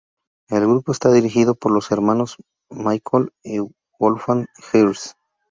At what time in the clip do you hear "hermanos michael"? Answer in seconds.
1.91-3.33